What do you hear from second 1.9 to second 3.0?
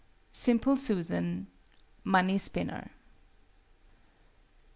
MONEY SPINNER.